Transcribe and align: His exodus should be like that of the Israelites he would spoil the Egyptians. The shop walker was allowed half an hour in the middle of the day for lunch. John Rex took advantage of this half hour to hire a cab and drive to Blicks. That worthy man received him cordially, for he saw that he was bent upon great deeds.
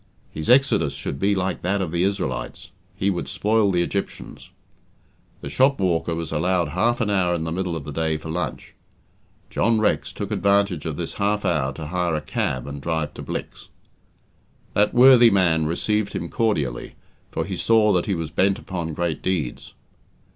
His 0.31 0.49
exodus 0.49 0.93
should 0.93 1.19
be 1.19 1.35
like 1.35 1.61
that 1.61 1.79
of 1.79 1.91
the 1.91 2.01
Israelites 2.01 2.71
he 2.95 3.11
would 3.11 3.27
spoil 3.27 3.69
the 3.71 3.83
Egyptians. 3.83 4.49
The 5.41 5.49
shop 5.49 5.79
walker 5.79 6.15
was 6.15 6.31
allowed 6.31 6.69
half 6.69 7.01
an 7.01 7.11
hour 7.11 7.35
in 7.35 7.43
the 7.43 7.51
middle 7.51 7.75
of 7.75 7.83
the 7.83 7.91
day 7.91 8.17
for 8.17 8.31
lunch. 8.31 8.73
John 9.51 9.79
Rex 9.79 10.11
took 10.11 10.31
advantage 10.31 10.87
of 10.87 10.97
this 10.97 11.13
half 11.21 11.45
hour 11.45 11.71
to 11.73 11.85
hire 11.85 12.15
a 12.15 12.21
cab 12.21 12.65
and 12.65 12.81
drive 12.81 13.13
to 13.13 13.21
Blicks. 13.21 13.69
That 14.73 14.91
worthy 14.95 15.29
man 15.29 15.67
received 15.67 16.13
him 16.13 16.29
cordially, 16.29 16.95
for 17.29 17.45
he 17.45 17.55
saw 17.55 17.93
that 17.93 18.07
he 18.07 18.15
was 18.15 18.31
bent 18.31 18.57
upon 18.57 18.95
great 18.95 19.21
deeds. 19.21 19.75